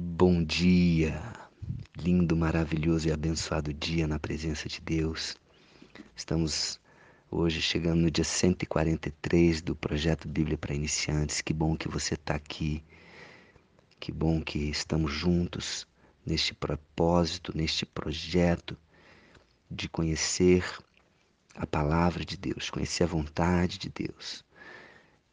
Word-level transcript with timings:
Bom 0.00 0.44
dia, 0.44 1.20
lindo, 1.96 2.36
maravilhoso 2.36 3.08
e 3.08 3.12
abençoado 3.12 3.74
dia 3.74 4.06
na 4.06 4.16
presença 4.16 4.68
de 4.68 4.80
Deus. 4.80 5.36
Estamos 6.14 6.80
hoje 7.28 7.60
chegando 7.60 8.02
no 8.02 8.10
dia 8.10 8.22
143 8.22 9.60
do 9.60 9.74
projeto 9.74 10.28
Bíblia 10.28 10.56
para 10.56 10.72
Iniciantes. 10.72 11.40
Que 11.40 11.52
bom 11.52 11.76
que 11.76 11.88
você 11.88 12.14
está 12.14 12.36
aqui, 12.36 12.80
que 13.98 14.12
bom 14.12 14.40
que 14.40 14.70
estamos 14.70 15.12
juntos 15.12 15.84
neste 16.24 16.54
propósito, 16.54 17.52
neste 17.52 17.84
projeto 17.84 18.78
de 19.68 19.88
conhecer 19.88 20.64
a 21.56 21.66
palavra 21.66 22.24
de 22.24 22.36
Deus, 22.36 22.70
conhecer 22.70 23.02
a 23.02 23.08
vontade 23.08 23.78
de 23.78 23.88
Deus. 23.88 24.44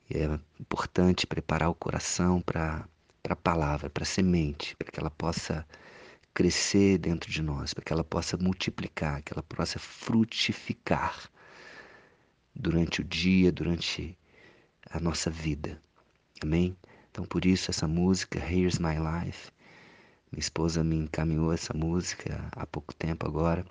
E 0.10 0.18
é 0.18 0.40
importante 0.60 1.28
preparar 1.28 1.70
o 1.70 1.76
coração 1.76 2.42
para 2.42 2.90
para 3.26 3.34
a 3.34 3.36
palavra, 3.36 3.90
para 3.90 4.04
a 4.04 4.06
semente, 4.06 4.76
para 4.76 4.92
que 4.92 5.00
ela 5.00 5.10
possa 5.10 5.66
crescer 6.32 7.00
dentro 7.00 7.32
de 7.32 7.42
nós, 7.42 7.74
para 7.74 7.84
que 7.84 7.92
ela 7.92 8.04
possa 8.04 8.38
multiplicar, 8.38 9.24
que 9.24 9.34
ela 9.34 9.42
possa 9.42 9.80
frutificar 9.80 11.28
durante 12.54 13.02
o 13.02 13.04
dia, 13.04 13.52
durante 13.52 14.16
a 14.92 15.00
nossa 15.00 15.32
vida. 15.32 15.82
Amém? 16.40 16.78
Então, 17.10 17.26
por 17.26 17.46
isso, 17.46 17.72
essa 17.72 17.88
música, 17.88 18.38
Here's 18.38 18.78
My 18.78 18.94
Life, 19.00 19.50
minha 20.32 20.40
esposa 20.40 20.84
me 20.84 20.96
encaminhou 20.96 21.52
essa 21.52 21.74
música 21.74 22.48
há 22.52 22.68
pouco 22.68 22.94
tempo 22.94 23.26
agora, 23.26 23.66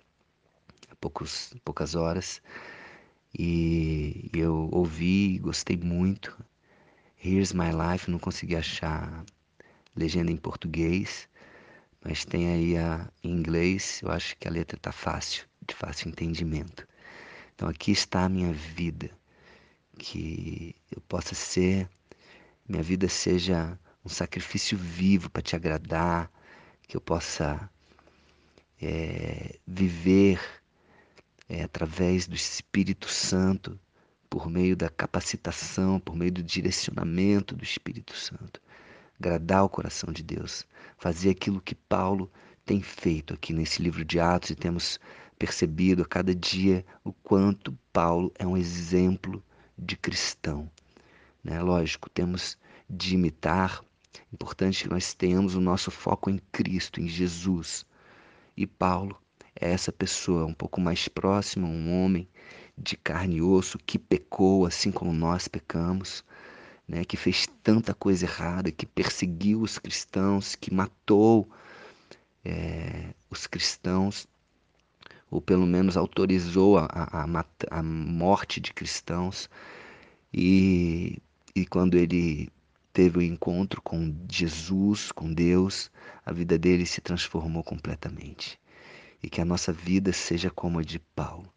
há 0.90 0.96
poucos, 0.96 1.54
poucas 1.64 1.94
horas, 1.94 2.42
e 3.38 4.28
eu 4.34 4.68
ouvi, 4.72 5.38
gostei 5.38 5.76
muito. 5.76 6.36
Here's 7.24 7.52
My 7.52 7.70
Life, 7.70 8.10
não 8.10 8.18
consegui 8.18 8.56
achar 8.56 9.24
legenda 9.96 10.30
em 10.30 10.36
português, 10.36 11.28
mas 12.02 12.24
tem 12.24 12.52
aí 12.52 12.76
a 12.76 13.10
em 13.22 13.30
inglês. 13.30 14.00
Eu 14.02 14.10
acho 14.10 14.36
que 14.36 14.48
a 14.48 14.50
letra 14.50 14.76
está 14.76 14.92
fácil, 14.92 15.46
de 15.66 15.74
fácil 15.74 16.08
entendimento. 16.08 16.86
Então 17.54 17.68
aqui 17.68 17.92
está 17.92 18.24
a 18.24 18.28
minha 18.28 18.52
vida, 18.52 19.10
que 19.98 20.74
eu 20.90 21.00
possa 21.02 21.34
ser, 21.34 21.88
minha 22.68 22.82
vida 22.82 23.08
seja 23.08 23.78
um 24.04 24.08
sacrifício 24.08 24.76
vivo 24.76 25.30
para 25.30 25.42
te 25.42 25.54
agradar, 25.54 26.30
que 26.86 26.96
eu 26.96 27.00
possa 27.00 27.70
é, 28.82 29.58
viver 29.66 30.40
é, 31.48 31.62
através 31.62 32.26
do 32.26 32.34
Espírito 32.34 33.08
Santo, 33.08 33.78
por 34.28 34.50
meio 34.50 34.76
da 34.76 34.90
capacitação, 34.90 36.00
por 36.00 36.16
meio 36.16 36.32
do 36.32 36.42
direcionamento 36.42 37.54
do 37.54 37.62
Espírito 37.62 38.16
Santo 38.16 38.60
agradar 39.18 39.64
o 39.64 39.68
coração 39.68 40.12
de 40.12 40.22
Deus, 40.22 40.66
fazer 40.98 41.30
aquilo 41.30 41.60
que 41.60 41.74
Paulo 41.74 42.30
tem 42.64 42.80
feito 42.80 43.34
aqui 43.34 43.52
nesse 43.52 43.82
livro 43.82 44.04
de 44.04 44.18
Atos 44.18 44.50
e 44.50 44.54
temos 44.54 44.98
percebido 45.38 46.02
a 46.02 46.06
cada 46.06 46.34
dia 46.34 46.84
o 47.02 47.12
quanto 47.12 47.76
Paulo 47.92 48.32
é 48.38 48.46
um 48.46 48.56
exemplo 48.56 49.42
de 49.76 49.96
cristão. 49.96 50.70
Né? 51.42 51.60
Lógico, 51.60 52.08
temos 52.08 52.56
de 52.88 53.14
imitar, 53.14 53.84
importante 54.32 54.84
que 54.84 54.90
nós 54.90 55.14
tenhamos 55.14 55.54
o 55.54 55.60
nosso 55.60 55.90
foco 55.90 56.30
em 56.30 56.38
Cristo, 56.52 57.00
em 57.00 57.08
Jesus. 57.08 57.84
E 58.56 58.66
Paulo 58.66 59.20
é 59.60 59.70
essa 59.70 59.92
pessoa 59.92 60.46
um 60.46 60.54
pouco 60.54 60.80
mais 60.80 61.08
próxima, 61.08 61.68
um 61.68 62.04
homem 62.04 62.28
de 62.76 62.96
carne 62.96 63.36
e 63.36 63.42
osso 63.42 63.78
que 63.78 63.98
pecou 63.98 64.66
assim 64.66 64.90
como 64.90 65.12
nós 65.12 65.46
pecamos, 65.46 66.24
né, 66.86 67.04
que 67.04 67.16
fez 67.16 67.46
tanta 67.62 67.94
coisa 67.94 68.26
errada, 68.26 68.70
que 68.70 68.86
perseguiu 68.86 69.62
os 69.62 69.78
cristãos, 69.78 70.54
que 70.54 70.72
matou 70.72 71.48
é, 72.44 73.14
os 73.30 73.46
cristãos, 73.46 74.28
ou 75.30 75.40
pelo 75.40 75.66
menos 75.66 75.96
autorizou 75.96 76.78
a, 76.78 76.86
a, 76.90 77.44
a, 77.70 77.82
morte 77.82 78.60
de 78.60 78.72
cristãos. 78.72 79.48
E, 80.32 81.18
e 81.54 81.66
quando 81.66 81.96
ele 81.96 82.48
teve 82.92 83.18
o 83.18 83.20
um 83.20 83.24
encontro 83.24 83.82
com 83.82 84.14
Jesus, 84.30 85.10
com 85.10 85.32
Deus, 85.32 85.90
a 86.24 86.32
vida 86.32 86.58
dele 86.58 86.86
se 86.86 87.00
transformou 87.00 87.64
completamente. 87.64 88.58
E 89.22 89.28
que 89.28 89.40
a 89.40 89.44
nossa 89.44 89.72
vida 89.72 90.12
seja 90.12 90.50
como 90.50 90.78
a 90.78 90.82
de 90.82 90.98
Paulo, 90.98 91.52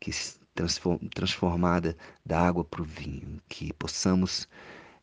que 0.00 0.10
transformada 0.54 1.96
da 2.24 2.40
água 2.40 2.64
para 2.64 2.82
o 2.82 2.84
vinho, 2.84 3.40
que 3.48 3.72
possamos 3.72 4.48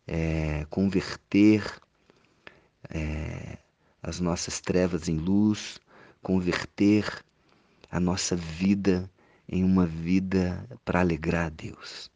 é, 0.08 0.66
converter 0.70 1.64
é, 2.90 3.58
as 4.02 4.20
nossas 4.20 4.60
trevas 4.60 5.08
em 5.08 5.18
luz, 5.18 5.80
converter 6.22 7.24
a 7.92 8.00
nossa 8.00 8.36
vida 8.36 9.10
em 9.48 9.64
uma 9.64 9.86
vida 9.86 10.66
para 10.86 11.00
alegrar 11.00 11.48
a 11.48 11.50
Deus. 11.50 12.12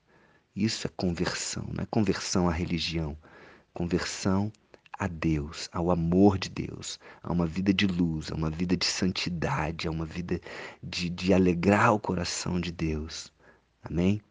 Isso 0.56 0.86
é 0.86 0.90
conversão, 0.96 1.68
não 1.74 1.84
é 1.84 1.88
conversão 1.88 2.48
à 2.48 2.52
religião, 2.52 3.18
conversão 3.74 4.52
a 4.98 5.08
Deus, 5.08 5.70
ao 5.72 5.92
amor 5.92 6.38
de 6.38 6.50
Deus, 6.50 7.00
a 7.22 7.32
uma 7.32 7.46
vida 7.46 7.74
de 7.74 7.88
luz, 7.88 8.32
a 8.32 8.36
uma 8.36 8.50
vida 8.50 8.78
de 8.78 8.86
santidade, 8.86 9.88
a 9.88 9.92
uma 9.92 10.06
vida 10.06 10.40
de, 10.82 11.10
de 11.10 11.34
alegrar 11.34 11.94
o 11.94 12.00
coração 12.00 12.60
de 12.60 12.72
Deus. 12.72 13.32
Amém? 13.84 14.22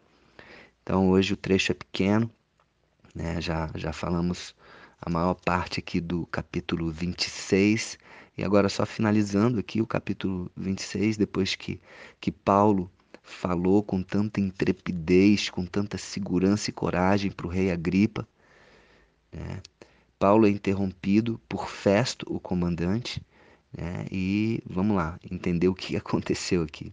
Então 0.83 1.11
hoje 1.11 1.35
o 1.35 1.37
trecho 1.37 1.73
é 1.73 1.75
pequeno, 1.75 2.31
né? 3.15 3.41
já, 3.41 3.71
já 3.75 3.93
falamos 3.93 4.55
a 5.01 5.11
maior 5.11 5.35
parte 5.35 5.81
aqui 5.81 6.01
do 6.01 6.27
capítulo 6.27 6.91
26, 6.91 7.99
e 8.39 8.45
agora 8.45 8.69
só 8.69 8.87
finalizando 8.87 9.59
aqui 9.59 9.81
o 9.83 9.87
capítulo 9.87 10.51
26, 10.57 11.17
depois 11.17 11.55
que, 11.55 11.81
que 12.21 12.33
Paulo 12.33 12.91
falou 13.23 13.83
com 13.83 14.03
tanta 14.03 14.41
intrepidez, 14.41 15.51
com 15.51 15.67
tanta 15.67 15.99
segurança 15.99 16.71
e 16.71 16.73
coragem 16.73 17.31
para 17.31 17.47
o 17.47 17.51
rei 17.51 17.71
Agripa. 17.71 18.27
Né? 19.33 19.61
Paulo 20.23 20.47
é 20.47 20.51
interrompido 20.51 21.41
por 21.49 21.69
Festo, 21.69 22.25
o 22.33 22.39
comandante, 22.39 23.21
né? 23.77 24.07
e 24.09 24.63
vamos 24.65 24.95
lá, 24.97 25.19
entender 25.29 25.67
o 25.67 25.75
que 25.75 25.97
aconteceu 25.99 26.63
aqui. 26.63 26.93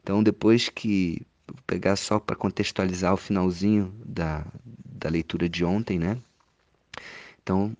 Então, 0.00 0.22
depois 0.22 0.68
que. 0.68 1.26
Vou 1.44 1.58
pegar 1.66 1.96
só 1.96 2.20
para 2.20 2.36
contextualizar 2.36 3.12
o 3.12 3.16
finalzinho 3.16 3.92
da, 4.06 4.46
da 4.64 5.08
leitura 5.08 5.48
de 5.48 5.64
ontem, 5.64 5.98
né? 5.98 6.18
Então, 7.42 7.76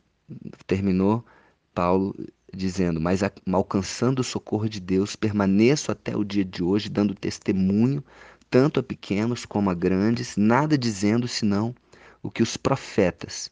terminou 0.66 1.24
Paulo 1.72 2.12
dizendo: 2.52 3.00
Mas 3.00 3.20
alcançando 3.52 4.18
o 4.18 4.24
socorro 4.24 4.68
de 4.68 4.80
Deus, 4.80 5.14
permaneço 5.14 5.92
até 5.92 6.16
o 6.16 6.24
dia 6.24 6.44
de 6.44 6.60
hoje, 6.60 6.88
dando 6.88 7.14
testemunho, 7.14 8.02
tanto 8.50 8.80
a 8.80 8.82
pequenos 8.82 9.46
como 9.46 9.70
a 9.70 9.74
grandes, 9.74 10.36
nada 10.36 10.76
dizendo 10.76 11.28
senão 11.28 11.72
o 12.20 12.28
que 12.32 12.42
os 12.42 12.56
profetas 12.56 13.48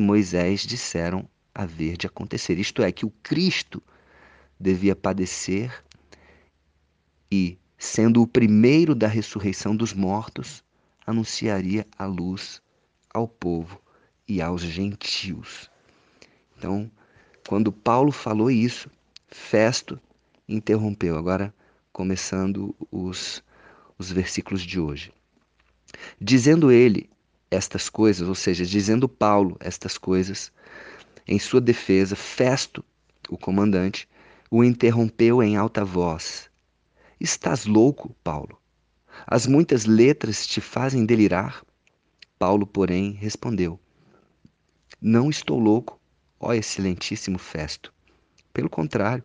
e 0.00 0.02
Moisés 0.02 0.62
disseram 0.62 1.28
haver 1.54 1.96
de 1.98 2.06
acontecer. 2.06 2.58
Isto 2.58 2.82
é, 2.82 2.90
que 2.90 3.04
o 3.04 3.12
Cristo 3.22 3.82
devia 4.58 4.96
padecer 4.96 5.84
e, 7.30 7.58
sendo 7.76 8.22
o 8.22 8.26
primeiro 8.26 8.94
da 8.94 9.06
ressurreição 9.06 9.76
dos 9.76 9.92
mortos, 9.92 10.64
anunciaria 11.06 11.86
a 11.98 12.06
luz 12.06 12.62
ao 13.12 13.28
povo 13.28 13.78
e 14.26 14.40
aos 14.40 14.62
gentios. 14.62 15.70
Então, 16.56 16.90
quando 17.46 17.70
Paulo 17.70 18.10
falou 18.10 18.50
isso, 18.50 18.90
Festo 19.28 20.00
interrompeu. 20.48 21.18
Agora, 21.18 21.54
começando 21.92 22.74
os, 22.90 23.44
os 23.98 24.10
versículos 24.10 24.62
de 24.62 24.80
hoje. 24.80 25.12
Dizendo 26.18 26.70
ele: 26.70 27.10
estas 27.50 27.88
coisas, 27.88 28.28
ou 28.28 28.34
seja, 28.34 28.64
dizendo 28.64 29.08
Paulo 29.08 29.56
estas 29.60 29.98
coisas, 29.98 30.52
em 31.26 31.38
sua 31.38 31.60
defesa, 31.60 32.14
Festo, 32.14 32.84
o 33.28 33.36
comandante, 33.36 34.08
o 34.50 34.64
interrompeu 34.64 35.42
em 35.42 35.56
alta 35.56 35.84
voz. 35.84 36.50
Estás 37.18 37.66
louco, 37.66 38.14
Paulo? 38.22 38.58
As 39.26 39.46
muitas 39.46 39.84
letras 39.84 40.46
te 40.46 40.60
fazem 40.60 41.04
delirar? 41.04 41.64
Paulo, 42.38 42.66
porém, 42.66 43.12
respondeu: 43.12 43.78
Não 45.00 45.28
estou 45.28 45.58
louco, 45.58 46.00
ó 46.38 46.54
excelentíssimo 46.54 47.38
Festo. 47.38 47.92
Pelo 48.52 48.70
contrário, 48.70 49.22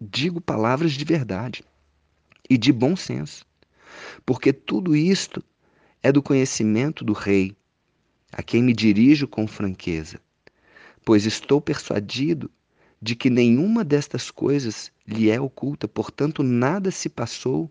digo 0.00 0.40
palavras 0.40 0.92
de 0.92 1.04
verdade 1.04 1.64
e 2.48 2.56
de 2.56 2.72
bom 2.72 2.96
senso, 2.96 3.44
porque 4.24 4.52
tudo 4.52 4.96
isto 4.96 5.44
é 6.02 6.10
do 6.12 6.22
conhecimento 6.22 7.04
do 7.04 7.12
Rei, 7.12 7.56
a 8.32 8.42
quem 8.42 8.62
me 8.62 8.72
dirijo 8.72 9.26
com 9.26 9.46
franqueza, 9.46 10.20
pois 11.04 11.26
estou 11.26 11.60
persuadido 11.60 12.50
de 13.02 13.16
que 13.16 13.30
nenhuma 13.30 13.82
destas 13.82 14.30
coisas 14.30 14.92
lhe 15.06 15.30
é 15.30 15.40
oculta, 15.40 15.88
portanto, 15.88 16.42
nada 16.42 16.90
se 16.90 17.08
passou 17.08 17.70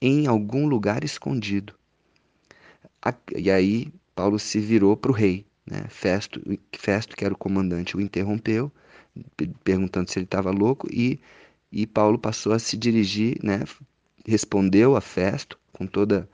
em 0.00 0.26
algum 0.26 0.66
lugar 0.66 1.02
escondido. 1.02 1.74
E 3.34 3.50
aí 3.50 3.92
Paulo 4.14 4.38
se 4.38 4.60
virou 4.60 4.96
para 4.96 5.10
o 5.10 5.14
rei. 5.14 5.46
Né? 5.66 5.84
Festo, 5.88 6.40
Festo, 6.72 7.16
que 7.16 7.24
era 7.24 7.34
o 7.34 7.38
comandante, 7.38 7.96
o 7.96 8.00
interrompeu 8.00 8.72
perguntando 9.64 10.10
se 10.10 10.18
ele 10.18 10.24
estava 10.24 10.50
louco 10.50 10.88
e, 10.92 11.20
e 11.72 11.86
Paulo 11.86 12.18
passou 12.18 12.52
a 12.52 12.58
se 12.58 12.76
dirigir, 12.76 13.38
né? 13.42 13.64
Respondeu 14.26 14.96
a 14.96 15.00
Festo 15.00 15.58
com 15.72 15.86
toda 15.86 16.28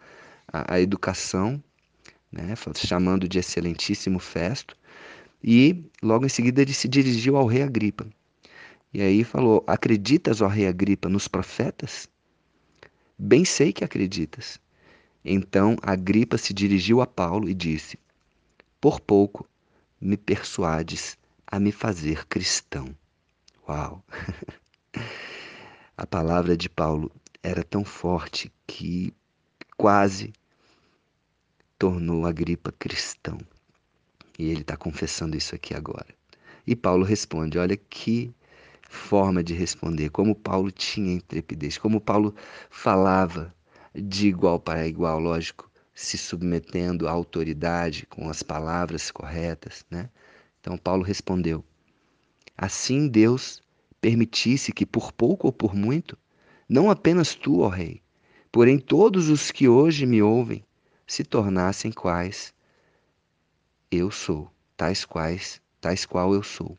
a, 0.54 0.74
a 0.74 0.80
educação, 0.80 1.60
né? 2.30 2.54
Chamando 2.76 3.28
de 3.28 3.40
excelentíssimo 3.40 4.20
Festo. 4.20 4.76
E 5.42 5.84
logo 6.00 6.24
em 6.24 6.28
seguida 6.28 6.62
ele 6.62 6.72
se 6.72 6.86
dirigiu 6.86 7.36
ao 7.36 7.46
rei 7.46 7.62
Agripa. 7.62 8.06
E 8.92 9.02
aí 9.02 9.24
falou: 9.24 9.64
Acreditas, 9.66 10.40
ó 10.40 10.46
rei 10.46 10.68
Agripa, 10.68 11.08
nos 11.08 11.26
profetas? 11.26 12.08
Bem 13.18 13.44
sei 13.44 13.72
que 13.72 13.82
acreditas. 13.82 14.60
Então 15.24 15.76
Agripa 15.82 16.38
se 16.38 16.54
dirigiu 16.54 17.00
a 17.00 17.06
Paulo 17.06 17.48
e 17.48 17.54
disse: 17.54 17.98
Por 18.80 19.00
pouco 19.00 19.48
me 20.00 20.16
persuades 20.16 21.18
a 21.46 21.58
me 21.58 21.72
fazer 21.72 22.26
cristão. 22.26 22.94
Uau! 23.68 24.04
a 25.96 26.06
palavra 26.06 26.56
de 26.56 26.68
Paulo 26.68 27.10
era 27.42 27.64
tão 27.64 27.84
forte 27.84 28.52
que 28.66 29.12
quase 29.76 30.32
tornou 31.84 32.25
Agripa 32.25 32.72
cristão. 32.72 33.36
E 34.38 34.48
ele 34.48 34.62
está 34.62 34.75
confessando 34.75 35.36
isso 35.36 35.54
aqui 35.54 35.75
agora. 35.75 36.06
E 36.66 36.75
Paulo 36.75 37.04
responde: 37.04 37.58
Olha 37.58 37.76
que 37.76 38.34
forma 38.88 39.44
de 39.44 39.52
responder, 39.52 40.08
como 40.08 40.34
Paulo 40.34 40.70
tinha 40.70 41.12
intrepidez, 41.12 41.76
como 41.76 42.00
Paulo 42.00 42.34
falava 42.70 43.54
de 43.94 44.28
igual 44.28 44.58
para 44.58 44.88
igual, 44.88 45.20
lógico, 45.20 45.70
se 45.94 46.16
submetendo 46.16 47.06
à 47.06 47.10
autoridade 47.10 48.06
com 48.06 48.30
as 48.30 48.42
palavras 48.42 49.10
corretas, 49.10 49.84
né? 49.90 50.08
Então 50.62 50.78
Paulo 50.78 51.02
respondeu: 51.02 51.62
Assim 52.56 53.08
Deus 53.08 53.62
permitisse 54.00 54.72
que 54.72 54.87
por 54.87 55.12
pouco 55.12 55.48
ou 55.48 55.52
por 55.52 55.75
muito, 55.75 56.16
não 56.66 56.90
apenas 56.90 57.34
tu, 57.34 57.60
ó 57.60 57.69
rei, 57.69 58.00
porém 58.50 58.78
todos 58.78 59.28
os 59.28 59.50
que 59.50 59.69
hoje 59.69 60.06
me 60.06 60.22
ouvem, 60.22 60.64
se 61.06 61.24
tornassem 61.24 61.92
quais 61.92 62.52
eu 63.90 64.10
sou, 64.10 64.50
tais 64.76 65.04
quais, 65.04 65.60
tais 65.80 66.04
qual 66.04 66.34
eu 66.34 66.42
sou, 66.42 66.76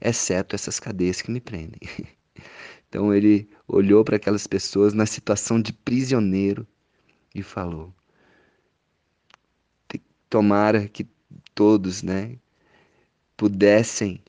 exceto 0.00 0.54
essas 0.54 0.78
cadeias 0.80 1.22
que 1.22 1.30
me 1.30 1.40
prendem. 1.40 1.80
Então 2.94 3.12
ele 3.12 3.48
olhou 3.66 4.04
para 4.04 4.14
aquelas 4.14 4.46
pessoas 4.46 4.94
na 4.94 5.04
situação 5.04 5.60
de 5.60 5.72
prisioneiro 5.72 6.64
e 7.34 7.42
falou: 7.42 7.92
Tomara 10.30 10.86
que 10.86 11.04
todos, 11.56 12.04
né, 12.04 12.38
pudessem 13.36 14.22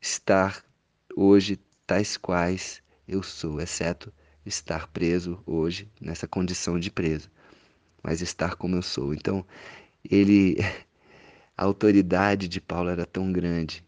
estar 0.00 0.64
hoje 1.14 1.58
tais 1.86 2.16
quais 2.16 2.82
eu 3.06 3.22
sou, 3.22 3.60
exceto 3.60 4.10
estar 4.46 4.86
preso 4.88 5.42
hoje 5.44 5.90
nessa 6.00 6.26
condição 6.26 6.78
de 6.78 6.90
preso, 6.90 7.30
mas 8.06 8.22
estar 8.22 8.54
como 8.54 8.76
eu 8.76 8.82
sou. 8.82 9.12
Então, 9.12 9.44
ele 10.08 10.58
a 11.58 11.64
autoridade 11.64 12.46
de 12.46 12.60
Paulo 12.60 12.88
era 12.88 13.04
tão 13.04 13.32
grande 13.32 13.84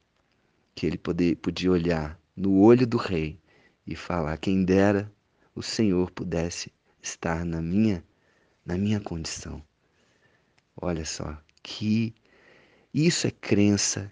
que 0.74 0.84
ele 0.84 0.98
poder, 0.98 1.36
podia 1.36 1.70
olhar 1.70 2.20
no 2.36 2.58
olho 2.58 2.84
do 2.84 2.96
rei 2.96 3.38
e 3.86 3.94
falar: 3.94 4.36
quem 4.38 4.64
dera 4.64 5.08
o 5.54 5.62
Senhor 5.62 6.10
pudesse 6.10 6.72
estar 7.00 7.44
na 7.44 7.62
minha 7.62 8.04
na 8.66 8.76
minha 8.76 8.98
condição. 8.98 9.62
Olha 10.76 11.04
só, 11.04 11.40
que 11.62 12.12
isso 12.92 13.24
é 13.24 13.30
crença 13.30 14.10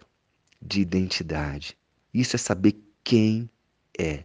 de 0.62 0.80
identidade. 0.80 1.76
Isso 2.14 2.36
é 2.36 2.38
saber 2.38 2.76
quem 3.02 3.50
é. 3.98 4.24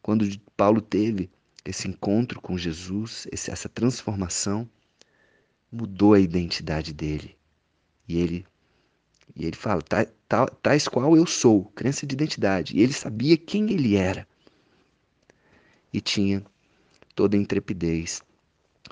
Quando 0.00 0.24
Paulo 0.56 0.80
teve 0.80 1.28
esse 1.64 1.88
encontro 1.88 2.40
com 2.40 2.56
Jesus, 2.56 3.26
essa 3.32 3.68
transformação, 3.68 4.68
mudou 5.70 6.14
a 6.14 6.20
identidade 6.20 6.92
dele. 6.92 7.36
E 8.08 8.18
ele 8.18 8.46
e 9.36 9.46
ele 9.46 9.56
fala, 9.56 9.80
tais 10.60 10.88
qual 10.88 11.16
eu 11.16 11.24
sou, 11.24 11.66
crença 11.66 12.04
de 12.04 12.14
identidade. 12.14 12.76
E 12.76 12.80
ele 12.80 12.92
sabia 12.92 13.36
quem 13.36 13.70
ele 13.70 13.94
era 13.94 14.26
e 15.92 16.00
tinha 16.00 16.42
toda 17.14 17.36
a 17.36 17.40
intrepidez, 17.40 18.22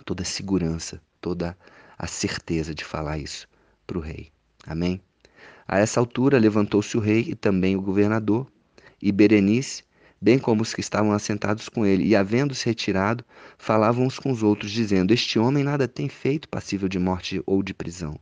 toda 0.05 0.23
a 0.23 0.27
segurança, 0.27 1.01
toda 1.21 1.57
a 1.97 2.07
certeza 2.07 2.75
de 2.75 2.85
falar 2.85 3.19
isso 3.19 3.49
para 3.87 3.99
o 3.99 4.01
rei. 4.01 4.31
Amém? 4.67 5.01
A 5.67 5.79
essa 5.79 6.01
altura 6.01 6.39
levantou-se 6.39 6.97
o 6.97 7.01
rei 7.01 7.27
e 7.29 7.35
também 7.35 7.77
o 7.77 7.83
governador, 7.83 8.51
e 9.01 9.13
Berenice, 9.13 9.85
bem 10.21 10.39
como 10.39 10.63
os 10.63 10.75
que 10.75 10.81
estavam 10.81 11.13
assentados 11.13 11.69
com 11.69 11.87
ele, 11.87 12.05
e 12.05 12.17
havendo-se 12.17 12.67
retirado, 12.67 13.25
falavam 13.57 14.07
uns 14.07 14.19
com 14.19 14.31
os 14.31 14.43
outros, 14.43 14.71
dizendo: 14.71 15.13
Este 15.13 15.39
homem 15.39 15.65
nada 15.65 15.87
tem 15.87 16.09
feito 16.09 16.49
passível 16.49 16.89
de 16.89 16.99
morte 16.99 17.43
ou 17.47 17.63
de 17.63 17.73
prisão. 17.73 18.19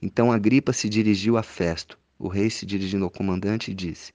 Então 0.00 0.30
Agripa 0.30 0.72
se 0.72 0.88
dirigiu 0.88 1.36
a 1.36 1.42
Festo, 1.42 1.98
o 2.18 2.28
rei 2.28 2.50
se 2.50 2.66
dirigindo 2.66 3.04
ao 3.04 3.10
comandante, 3.10 3.70
e 3.70 3.74
disse: 3.74 4.12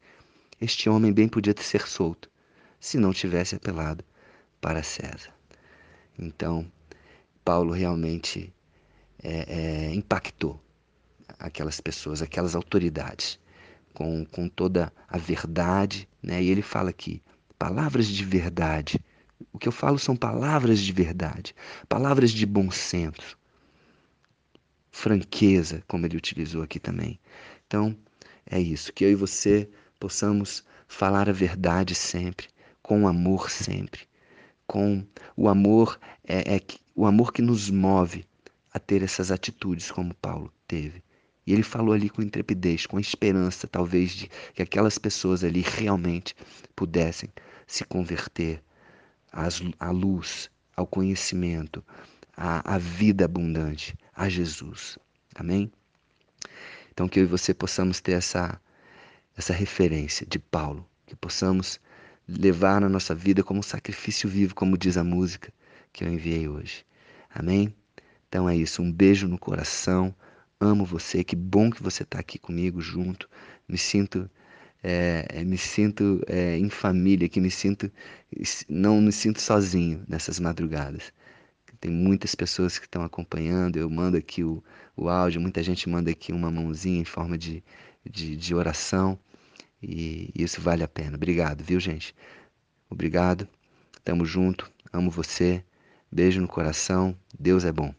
Este 0.61 0.89
homem 0.89 1.11
bem 1.11 1.27
podia 1.27 1.53
ser 1.57 1.87
solto, 1.87 2.29
se 2.79 2.97
não 2.97 3.13
tivesse 3.13 3.55
apelado 3.55 4.03
para 4.61 4.83
César. 4.83 5.33
Então, 6.17 6.65
Paulo 7.43 7.73
realmente 7.73 8.53
é, 9.21 9.89
é, 9.89 9.93
impactou 9.93 10.61
aquelas 11.39 11.81
pessoas, 11.81 12.21
aquelas 12.21 12.55
autoridades, 12.55 13.39
com, 13.93 14.25
com 14.25 14.47
toda 14.47 14.91
a 15.07 15.17
verdade. 15.17 16.07
Né? 16.21 16.41
E 16.43 16.49
ele 16.49 16.61
fala 16.61 16.89
aqui, 16.89 17.21
palavras 17.57 18.07
de 18.07 18.23
verdade. 18.25 18.99
O 19.51 19.59
que 19.59 19.67
eu 19.67 19.71
falo 19.71 19.99
são 19.99 20.15
palavras 20.15 20.79
de 20.79 20.91
verdade, 20.91 21.55
palavras 21.87 22.31
de 22.31 22.45
bom 22.45 22.71
senso, 22.71 23.37
franqueza, 24.91 25.83
como 25.87 26.05
ele 26.05 26.17
utilizou 26.17 26.63
aqui 26.63 26.79
também. 26.79 27.19
Então, 27.67 27.95
é 28.45 28.59
isso, 28.59 28.93
que 28.93 29.03
eu 29.03 29.11
e 29.11 29.15
você 29.15 29.69
possamos 29.99 30.63
falar 30.87 31.29
a 31.29 31.33
verdade 31.33 31.95
sempre, 31.95 32.47
com 32.81 33.07
amor 33.07 33.49
sempre, 33.49 34.01
com 34.67 35.05
o 35.35 35.49
amor 35.49 35.99
é, 36.23 36.55
é 36.55 36.61
o 36.95 37.05
amor 37.05 37.33
que 37.33 37.41
nos 37.41 37.69
move 37.69 38.25
a 38.71 38.79
ter 38.79 39.03
essas 39.03 39.31
atitudes 39.31 39.91
como 39.91 40.13
Paulo 40.15 40.51
teve. 40.67 41.03
E 41.45 41.53
ele 41.53 41.63
falou 41.63 41.93
ali 41.93 42.09
com 42.09 42.21
intrepidez, 42.21 42.85
com 42.85 42.99
esperança, 42.99 43.67
talvez, 43.67 44.11
de 44.11 44.29
que 44.53 44.61
aquelas 44.61 44.97
pessoas 44.97 45.43
ali 45.43 45.61
realmente 45.61 46.35
pudessem 46.75 47.29
se 47.67 47.83
converter 47.83 48.63
à 49.31 49.91
luz, 49.91 50.49
ao 50.75 50.87
conhecimento, 50.87 51.83
à, 52.35 52.75
à 52.75 52.77
vida 52.77 53.25
abundante, 53.25 53.95
a 54.15 54.29
Jesus. 54.29 54.97
Amém? 55.35 55.71
Então, 56.91 57.07
que 57.07 57.19
eu 57.19 57.23
e 57.23 57.27
você 57.27 57.53
possamos 57.53 57.99
ter 57.99 58.13
essa, 58.13 58.59
essa 59.35 59.53
referência 59.53 60.25
de 60.25 60.37
Paulo, 60.37 60.87
que 61.07 61.15
possamos 61.15 61.79
levar 62.27 62.79
na 62.79 62.87
nossa 62.87 63.13
vida 63.13 63.43
como 63.43 63.59
um 63.59 63.63
sacrifício 63.63 64.29
vivo, 64.29 64.55
como 64.55 64.77
diz 64.77 64.97
a 64.97 65.03
música 65.03 65.51
que 65.91 66.03
eu 66.03 66.07
enviei 66.11 66.47
hoje. 66.47 66.85
Amém? 67.33 67.73
Então 68.29 68.47
é 68.47 68.55
isso. 68.55 68.81
Um 68.81 68.91
beijo 68.91 69.27
no 69.27 69.37
coração. 69.37 70.13
Amo 70.63 70.85
você. 70.85 71.23
Que 71.23 71.35
bom 71.35 71.69
que 71.69 71.83
você 71.83 72.03
está 72.03 72.19
aqui 72.19 72.39
comigo 72.39 72.79
junto. 72.79 73.29
Me 73.67 73.77
sinto 73.77 74.29
é, 74.81 75.43
me 75.43 75.57
sinto 75.57 76.21
é, 76.27 76.57
em 76.57 76.69
família, 76.69 77.27
que 77.29 77.41
me 77.41 77.51
sinto 77.51 77.91
não 78.69 79.01
me 79.01 79.11
sinto 79.11 79.41
sozinho 79.41 80.03
nessas 80.07 80.39
madrugadas. 80.39 81.13
Tem 81.81 81.91
muitas 81.91 82.33
pessoas 82.33 82.79
que 82.79 82.85
estão 82.85 83.03
acompanhando. 83.03 83.77
Eu 83.77 83.89
mando 83.89 84.15
aqui 84.17 84.41
o, 84.43 84.63
o 84.95 85.09
áudio, 85.09 85.41
muita 85.41 85.61
gente 85.61 85.89
manda 85.89 86.09
aqui 86.11 86.31
uma 86.31 86.49
mãozinha 86.49 87.01
em 87.01 87.05
forma 87.05 87.37
de, 87.37 87.61
de, 88.09 88.37
de 88.37 88.55
oração. 88.55 89.19
E 89.81 90.31
isso 90.33 90.61
vale 90.61 90.83
a 90.83 90.87
pena. 90.87 91.17
Obrigado, 91.17 91.61
viu, 91.61 91.79
gente? 91.79 92.15
Obrigado. 92.89 93.47
Tamo 94.03 94.25
junto. 94.25 94.71
Amo 94.93 95.09
você. 95.11 95.61
Beijo 96.09 96.39
no 96.39 96.47
coração. 96.47 97.17
Deus 97.37 97.65
é 97.65 97.71
bom. 97.71 97.91